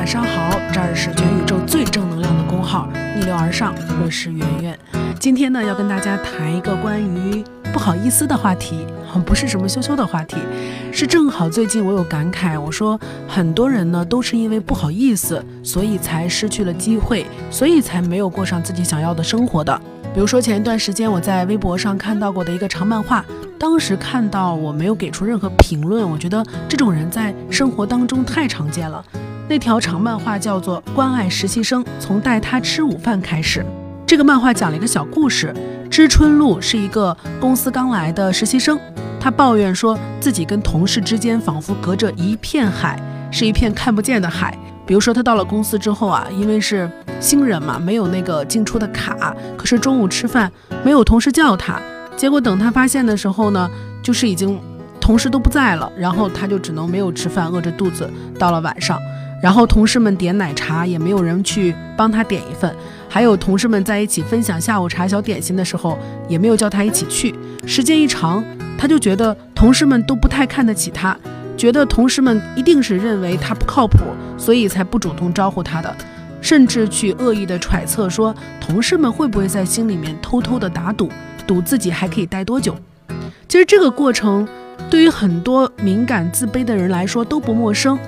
[0.00, 4.78] 晚上好，这儿是全宇宙最正能量的公号逆流而上，我是圆圆。
[5.18, 8.86] 今天呢，要跟大家谈一个关于不好意思的话题，
[9.26, 10.38] 不是什么羞羞的话题，
[10.90, 12.98] 是正好最近我有感慨，我说
[13.28, 19.78] 很多人呢都是因为不好意思，所以才失去了机会，所以才没有过上自己想要的生活的。
[20.14, 23.22] 比如说前一段时间我在微博上看到过的一个长漫画，
[23.58, 29.04] 当时看到我没有给出任何评论，我觉得这种人在生活当中太常见了。
[29.50, 33.66] 那条长漫画叫做《关爱实习生》，从带他吃午饭开始。
[34.06, 35.52] 这个漫画讲了一个小故事：
[35.90, 38.78] 知春路是一个公司刚来的实习生，
[39.18, 42.96] 他抱怨说自己跟同事之间仿佛隔着一片海，
[43.32, 44.56] 是一片看不见的海。
[44.86, 46.88] 比如说他到了公司之后啊，因为是
[47.18, 50.48] 新人嘛，没有那个进出的卡，可是中午吃饭
[50.84, 51.82] 没有同事叫他，
[52.16, 53.68] 结果等他发现的时候呢，
[54.00, 54.56] 就是已经
[55.00, 58.08] 同事都不在了，然后他就只能没有吃饭，饿着肚子
[58.38, 58.96] 到了晚上，
[59.42, 62.74] 然后同事们点奶茶也没有人去帮他点一份，
[63.08, 67.34] 还有同事们在一起分享下午茶小点心的时候也没有叫他一起去，
[67.66, 68.44] 时间一长，
[68.76, 71.16] 他就觉得同事们都不太看得起他。
[71.56, 73.98] 觉得同事们一定是认为他不靠谱，
[74.38, 75.94] 所以才不主动招呼他的，
[76.40, 81.10] 甚至去恶意的揣测说同事们会不会在心里面偷偷的打赌，
[81.46, 82.74] 赌自己还可以待多久。
[83.46, 84.48] 其实这个过程
[84.88, 87.98] 对于很多敏感自卑的人来说都不陌生。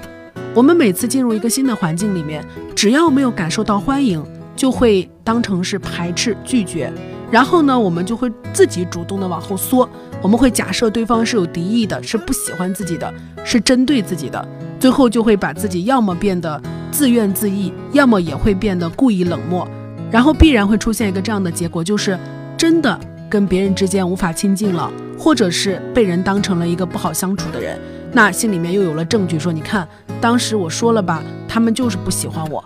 [0.54, 2.44] 我们每次进入一个新的环境里面，
[2.76, 4.22] 只要没有感受到欢迎，
[4.54, 6.92] 就会当成是排斥拒绝，
[7.30, 9.88] 然后呢，我们就会自己主动的往后缩。
[10.20, 14.46] 我们会假设对方是有敌意的，是不喜欢自己的，是针对自己的，
[14.78, 19.66] 最后就会把自己要么变得自怨自艾，要么也会变得故意冷漠，
[20.10, 22.18] 然后必然会出现一个这样的结果，就是
[22.58, 23.00] 真的
[23.30, 27.80] 跟别人之间无法亲近了，或者是被人当成了一个不好相处的人，
[28.12, 29.88] 那心里面又有了证据说，你看
[30.22, 32.64] 当时我说了吧，他们就是不喜欢我，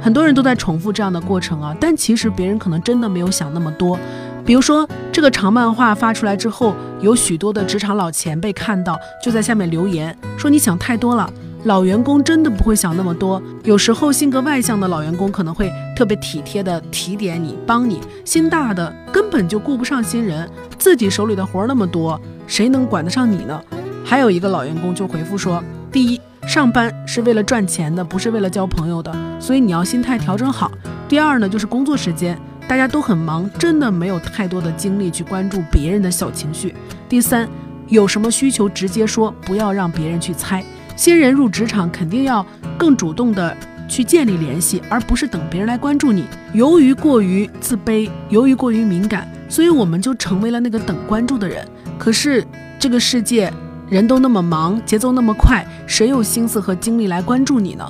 [0.00, 3.98] 很多人都在重复这样的过程啊，但其实别人可能真的没有想那么多。
[4.46, 11.30] 比如说，这个长漫画发出来之后，有许多的职场老前辈看到，就在下面留言说：“你想太多了，
[11.64, 13.42] 老员工真的不会想那么多。
[13.62, 20.48] 有时候性格外向的老员工可能会特别体贴的提点你、帮你；心大的根本就顾不上新人，
[20.78, 23.60] 自己手里的活那么多，谁能管得上你呢？”
[24.02, 30.70] 还有一个老员工就回复说：“第一，上班是为了赚钱的，不是为了交朋友的，所以你要心态调整好。
[31.08, 36.74] 第二呢，就是工作时间。”大家都很忙，真的没有太多的精力去关注别人的小情绪。
[37.08, 37.48] 第三，
[37.86, 40.64] 有什么需求直接说，不要让别人去猜。
[40.96, 42.44] 新人入职场肯定要
[42.76, 43.56] 更主动的
[43.88, 46.24] 去建立联系，而不是等别人来关注你。
[46.54, 51.64] 由于过于自卑，由于过于敏感，所以我们就成为了那个等关注的人。
[51.96, 52.44] 可是
[52.80, 53.52] 这个世界
[53.88, 57.88] 人都那么忙，节奏那么快，谁有心思和精力来关注你呢？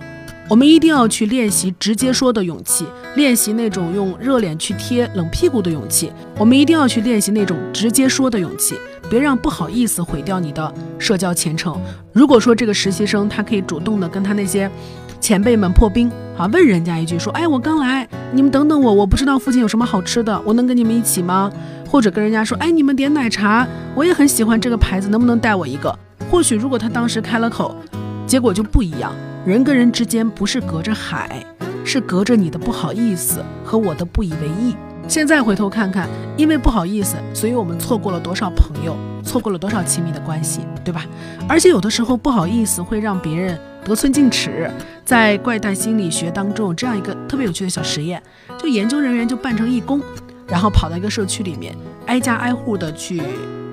[0.48, 2.84] 我们一定要去练习直接说的勇气，
[3.16, 6.12] 练习那种用热脸去贴冷屁股的勇气。
[6.38, 8.76] 我们一定要去练习那种直接说的勇气，
[9.08, 11.80] 别让不好意思毁掉你的社交前程。
[12.12, 14.70] 如果说这个实习生他可以主动的跟他那些
[15.18, 21.50] 前辈们破冰啊，问人家一句说，哎，我刚来，你们等等我，我不知道附近有什么好吃的，我能跟你们一起吗？
[21.88, 25.96] 或者跟人家说，哎，你们点奶茶，我也很喜欢这个牌子，能不能带我一个？
[26.30, 27.74] 或许如果他当时开了口，
[28.26, 29.12] 结果就不一样。
[29.44, 31.44] 人跟人之间不是隔着海，
[31.84, 34.74] 是隔着你的不好意思和我的不以为意。
[35.06, 41.06] 现在回头看看，因为不好意思，所以我们错过了多少朋友，错过了多少亲密的关系，对吧？
[41.48, 44.70] 而且有的时候不好意思会让别人得寸进尺。
[45.04, 48.20] 在怪诞心理学当中，有这样一个特别有趣的小实验，
[48.58, 50.00] 就研究人员就扮成义工，
[50.48, 51.74] 然后跑到一个社区里面，
[52.06, 53.22] 挨家挨户的去。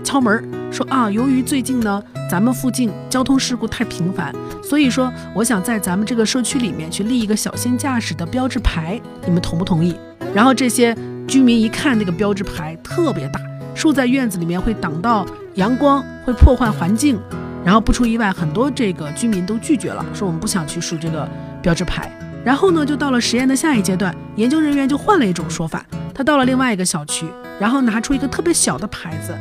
[0.04, 9.96] 敲门说啊，由于最近呢，咱们附近交通事故太频繁，所以说我想在咱们这个社区里面去立一个小心驾驶的标志牌，你们同不同意？
[10.36, 10.96] 然后这些
[11.26, 13.40] 居民一看那个标志牌特别大，
[13.74, 15.26] 竖在院子里面会挡到
[15.56, 17.18] 阳光，会破坏环境，
[17.66, 21.28] 然后不出意外，很多这个居民都拒绝了，说我们不想去竖这个
[21.62, 22.12] 标志牌。
[22.44, 27.26] 然后呢，就到了实验的下一阶段，研究人员就换了一种说法，他到了另外一个小区，
[27.60, 29.34] 然后拿出一个特别小的牌子。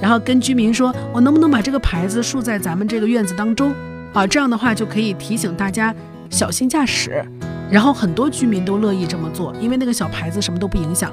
[0.00, 3.74] 然后跟居民说：“我能不能把这个牌子竖在咱们这个院子当中？
[4.12, 5.94] 啊，这样的话就可以提醒大家
[6.30, 7.24] 小心驾驶。”
[7.70, 11.12] 然后很多居民都乐意这么做，因为那个小牌子什么都不影响。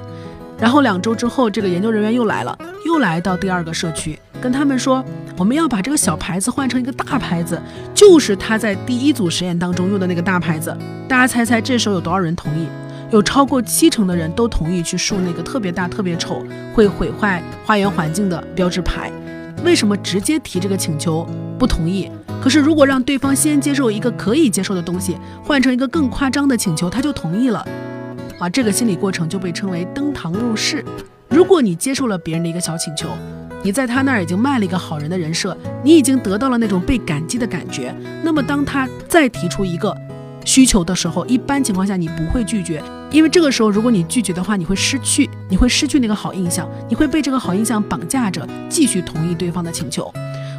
[0.58, 5.04] 然后两周之后，这个研究人员又来了，又来到第二个社区，跟他们说
[5.36, 7.60] ：“我们要把这个小牌子换成一个大牌子，
[7.94, 10.76] 就是他在第一组实验当中用的那个大牌子。”
[11.08, 12.66] 大家猜猜这时候有多少人同意？
[13.10, 16.44] 有超过七成的人都同意去竖那个特别大、特别丑、
[16.74, 19.10] 会毁坏花园环境的标志牌。
[19.64, 21.26] 为什么直接提这个请求
[21.58, 22.10] 不同意？
[22.40, 27.66] 可是如果让对方先接受一个可以接受的东西，换成一个更夸张的请求，他就同意了。
[28.38, 30.84] 啊，这个心理过程就被称为登堂入室。
[31.28, 33.08] 如果你接受了别人的一个小请求，
[33.62, 37.94] 你在他那儿已经卖了一个好人的人设，你已经得到了那种被感激的感觉。
[38.22, 39.94] 那么当他再提出一个
[40.44, 50.12] 需求的时候，一般情况下你不会拒绝，因为这个时候如果你拒绝的话，你会失去，你会失去那个好印象，你会被这个好印象绑架着，继续同意对方的请求。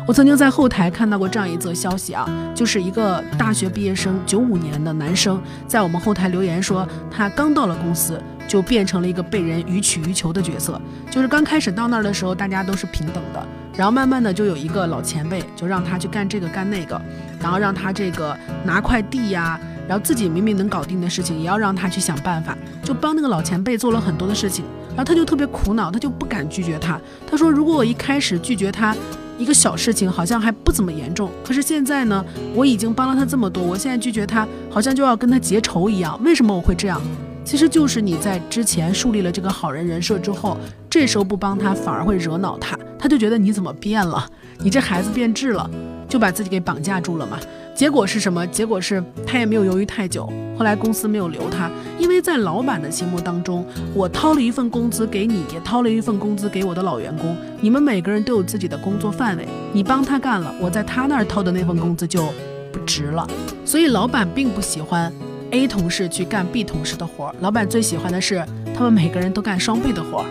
[0.07, 10.81] 我曾经在后台看到过这样一则消息啊，就是一个大学毕业生，九五年的男生，在我们后台留言说，他刚到了公司就变成了一个被人予取予求的角色。
[11.09, 13.47] 就是刚开始到那儿的时候，大家都是平等的，
[13.77, 16.99] 然后慢慢的就有一个老前辈就让他去干这个干那个，
[17.39, 18.35] 然后让他这个
[18.65, 26.99] 拿块地呀，然后自己明明能搞定的事情也要让他去想办法，就帮那个老前辈做了很多的事情，然后他就特别苦恼，他就不敢拒绝他。
[27.29, 28.95] 他说，如果我一开始拒绝他。
[29.39, 36.21] 一个小事情好像还不怎么严重，可是现在呢，我已经帮了他这么多，我现在拒绝他，好像就要跟他结仇一样。
[36.21, 37.01] 为什么我会这样？
[37.49, 40.55] 其实就是你在之前树立了这个好人人设之后，
[40.87, 44.23] 这时候不帮他反而会惹恼他，他就觉得你怎么变了，
[44.59, 45.67] 你这孩子变质了，
[46.07, 47.39] 就把自己给绑架住了嘛。
[47.75, 48.45] 结果是什么？
[48.45, 50.31] 结果是他也没有犹豫太久。
[50.59, 53.65] 后来公司没有留他，因为在老板的心目当中，
[53.95, 59.47] 我掏了一份工资给你，也掏了一份工资给我的老员工，你们每个人都有自己的工作范围。
[59.73, 62.27] 你帮他干了，我在他那儿掏的那份工资就
[62.71, 63.27] 不值了。
[63.65, 65.11] 所以老板并不喜欢
[65.51, 70.25] A 同事去干 B 同事的活儿，老板最喜欢的是他们每个人都干双倍的活儿。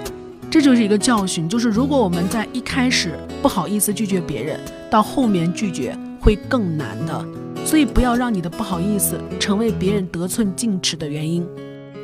[0.50, 4.58] 这就是一个教训，就是如果我们在一开始不好意思拒绝别人，
[4.90, 5.96] 到后面拒绝。
[6.20, 7.24] 会更难的，
[7.64, 11.46] 所以不要让你的不好意思成为别人得寸进尺的原因。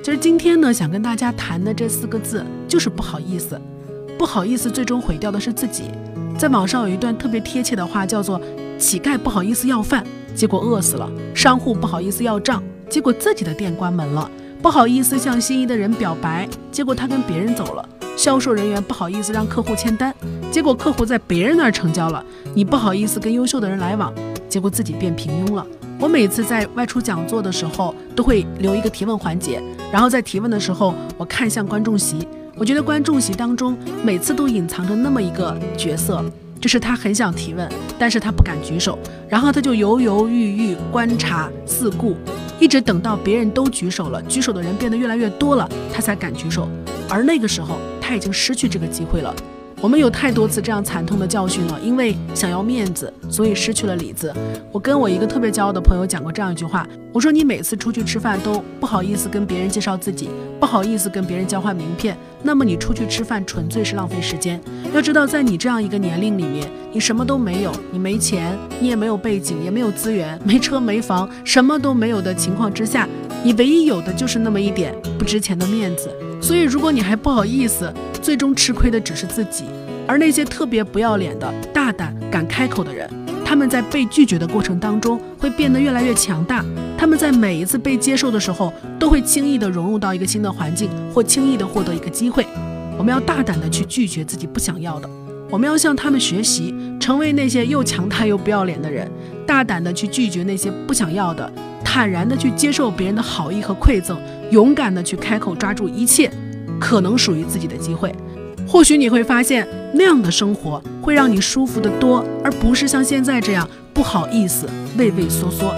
[0.02, 3.60] 其实今天呢，想跟大家谈的这四个字就是不好意思。
[4.16, 5.90] 不好意思，最终毁掉的是自己。
[6.38, 8.40] 在网上有一段特别贴切的话，叫做：
[8.78, 12.62] 乞丐不好意思要饭，结果饿死了；商户不好意思要账，
[12.94, 14.30] 结果自己的店关门了；
[14.62, 17.88] 不好意思向心仪的人表白，结果他跟别人走了。
[18.16, 20.14] 销售人员不好意思让客户签单，
[20.48, 22.24] 结果客户在别人那儿成交了。
[22.54, 24.14] 你不好意思跟优秀的人来往，
[24.48, 25.66] 结果自己变平庸了。
[25.98, 29.60] 我每次在外出讲座的时候，都会留一个提问环节，
[29.90, 36.24] 然后在提问的时候，我看向观众席，我觉得观众席当中每次都隐藏着那么一个角色，
[36.60, 37.68] 就是他很想提问，
[37.98, 38.96] 但是他不敢举手，
[39.28, 42.16] 然后他就犹犹豫豫，观察四顾，
[42.64, 46.66] 一直等到别人都举手了，举手的人变得越来越多了，他才敢举手。
[47.10, 49.36] 而那个时候，他已经失去这个机会了。
[49.80, 54.32] 我们有太多次这样惨痛的教训了，因为想要面子，所以失去了里子。
[54.72, 64.58] 我跟我一个特别骄傲的朋友讲过这样一句话，我说你每次出去吃饭都不好意思跟别人介绍自己，不好意思跟别人交换名片，那么你出去吃饭纯粹是浪费时间。
[64.94, 73.06] 要知道，在你这样一个年龄里面，你什么都没有，你没钱，你也没有背景，也没有资源，没车没房，什么都没有的情况之下，
[73.42, 76.08] 你唯一有的就是那么一点不值钱的面子。
[76.44, 79.64] 所以，如果你还不好意思，最终吃亏的只是自己。
[80.06, 83.08] 而那些特别不要脸的、大胆敢开口的人，
[83.42, 86.62] 他们在被拒绝的过程当中会变得越来越强大。
[86.98, 92.46] 他们在每一次被接受的时候，都会轻易地融入到一个新的环境，或轻易地获得一个机会。
[92.98, 95.08] 我们要大胆地去拒绝自己不想要的。
[95.50, 99.10] 我们要向他们学习，成为那些又强大又不要脸的人，
[99.46, 101.50] 大胆地去拒绝那些不想要的。
[101.94, 104.18] 坦然地去接受别人的好意和馈赠，
[104.50, 106.28] 勇敢地去开口抓住一切
[106.80, 108.12] 可能属于自己的机会。
[108.66, 115.72] 或许你会发现，那样的生活会让你舒服得多，而不是像现在这样不好意思、畏畏缩缩。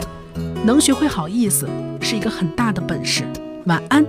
[0.65, 1.69] 能学会好意思
[2.01, 3.23] 是一个很大的本事。
[3.67, 4.03] 晚安。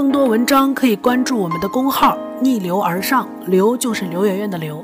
[0.00, 4.82] 更多文章可以关注我们的公号“逆流而上”，刘就是刘媛媛的刘。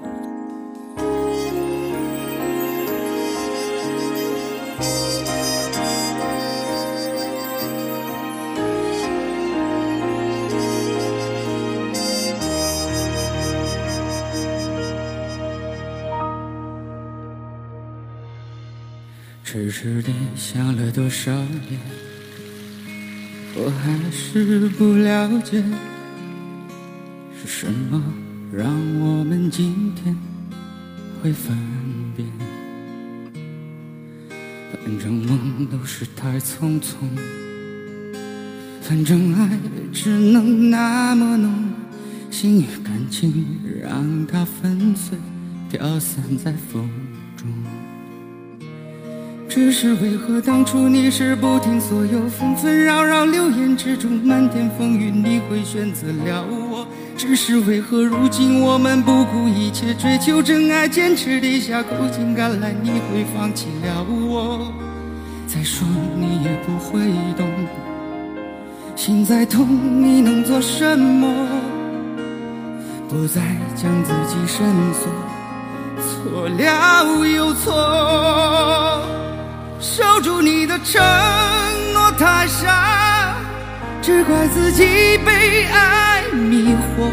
[19.42, 22.15] 痴痴地想了多少年。
[23.58, 25.64] 我还是不了解，
[27.34, 28.02] 是什么
[28.52, 28.66] 让
[29.00, 30.14] 我们今天
[31.22, 31.56] 会分
[32.14, 32.26] 别？
[34.70, 36.96] 反正梦都是太匆匆，
[38.82, 39.58] 反正爱
[39.90, 41.50] 只能那么浓，
[42.30, 43.46] 心与感情
[43.82, 45.16] 让它粉碎，
[45.70, 46.86] 飘散在风
[47.38, 47.48] 中。
[49.56, 56.86] 只是为何当初你是不听所有纷纷扰扰流言之中漫天风雨，你会选择了我？
[57.16, 64.70] 只是为何如今我们不顾一切追求真爱，坚持地下苦尽甘来，你会放弃了我？
[65.46, 67.00] 再说你也不会
[67.34, 67.48] 懂，
[68.94, 69.66] 心再痛
[70.04, 71.34] 你能做什么？
[73.08, 73.40] 不再
[73.74, 75.10] 将自己深锁，
[75.96, 79.15] 错了又错。
[79.78, 81.02] 守住你的承
[81.92, 83.34] 诺太傻，
[84.00, 87.12] 只怪自己被爱迷惑。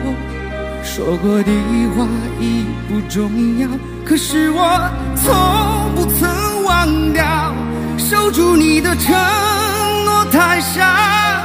[0.82, 1.52] 说过的
[1.96, 2.08] 话
[2.40, 3.68] 已不重要，
[4.06, 7.54] 可是我从不曾忘掉。
[7.98, 9.14] 守住你的承
[10.06, 11.44] 诺太傻，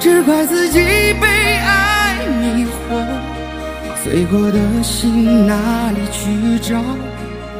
[0.00, 0.78] 只怪自己
[1.20, 3.04] 被爱迷惑。
[4.02, 6.82] 碎过的心哪里去找？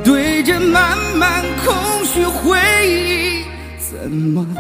[0.04, 3.45] 对着满满空虚回忆，
[3.79, 4.59] 怎么逃？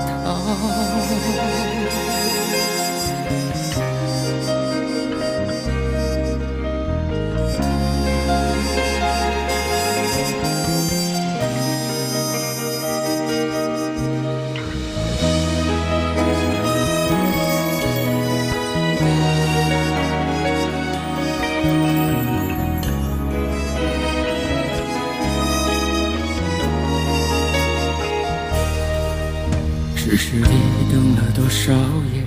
[30.10, 30.42] 只是你
[30.90, 31.70] 等了多少
[32.14, 32.24] 夜，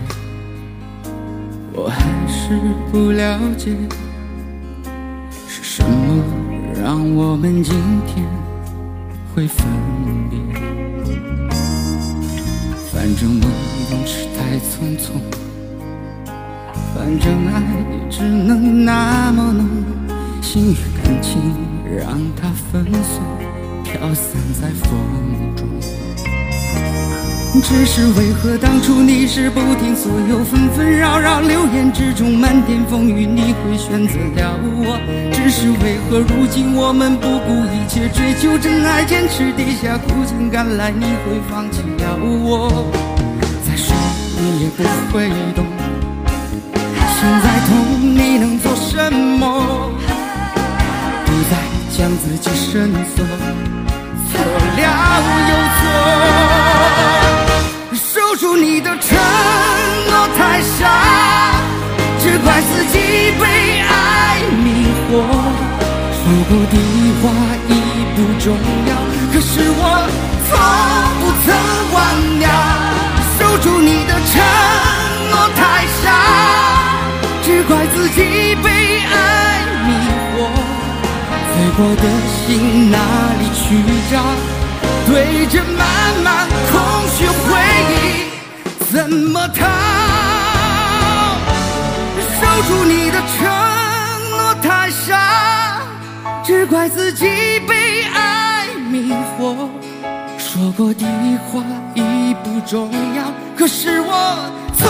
[1.74, 2.60] 我还是
[2.92, 3.76] 不了解，
[5.48, 6.24] 是什么
[6.80, 7.74] 让我们今
[8.06, 8.24] 天
[9.34, 9.66] 会分
[10.30, 10.38] 别？
[12.94, 13.50] 反正梦
[13.90, 15.20] 总是太匆匆，
[16.94, 19.68] 反正爱也只能那么浓，
[20.40, 21.42] 心与感情
[21.98, 23.20] 让它粉碎，
[23.84, 24.92] 飘散在风
[25.56, 25.68] 中。
[27.60, 34.98] 只是为何当初你是不听所有纷纷扰扰流言之中漫天风雨，你会选择了我？
[35.34, 42.90] 只是为何如今我们不顾一切追求真爱，坚持地下苦尽甘来，你会放弃了我？
[43.68, 43.94] 再说
[44.40, 45.66] 你也不会懂，
[46.74, 47.70] 心再痛
[48.16, 49.92] 你能做什么？
[51.26, 51.58] 不再
[51.98, 53.26] 将自己深锁，
[54.32, 54.40] 错
[54.78, 54.80] 了
[55.50, 57.21] 又错。
[58.62, 59.18] 你的承
[60.08, 60.78] 诺太傻，
[62.20, 63.00] 只怪自己
[63.40, 63.44] 被
[63.82, 63.92] 爱
[64.64, 65.10] 迷惑。
[66.14, 66.78] 说过的
[67.22, 67.24] 话
[67.68, 67.72] 已
[68.16, 68.46] 不重
[68.86, 68.90] 要，
[69.34, 69.82] 可是我
[70.48, 70.50] 从
[71.20, 71.46] 不曾
[71.92, 71.98] 忘
[72.40, 72.46] 掉。
[73.40, 74.34] 守住你的承
[75.32, 75.60] 诺太
[76.04, 76.06] 傻，
[77.42, 78.20] 只怪自己
[78.62, 78.70] 被
[79.10, 79.90] 爱迷
[80.38, 80.38] 惑。
[81.50, 82.96] 碎过的心哪
[83.40, 83.60] 里去
[84.12, 84.14] 找？
[85.08, 85.80] 对着漫
[86.24, 86.41] 漫，
[88.92, 89.66] 怎么逃？
[92.42, 93.48] 守住你的承
[94.32, 95.80] 诺太傻，
[96.44, 97.26] 只怪自己
[97.66, 99.70] 被爱迷惑。
[100.38, 101.06] 说过的
[101.48, 104.12] 话已不重要，可是我
[104.78, 104.90] 从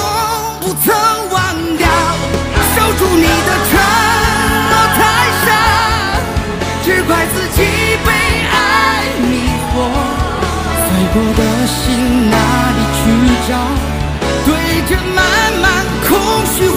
[0.60, 0.96] 不曾
[1.30, 1.38] 忘
[1.78, 1.88] 掉。
[2.74, 3.72] 守住你的承
[4.72, 5.00] 诺太
[5.46, 5.48] 傻，
[6.84, 7.62] 只怪自己
[8.04, 8.10] 被
[8.50, 8.56] 爱
[9.20, 9.32] 迷
[9.70, 9.74] 惑。
[10.82, 11.80] 碎过的心
[12.32, 12.36] 哪
[12.76, 13.00] 里去
[13.48, 13.52] 找？
[14.88, 16.68] 这漫漫空虚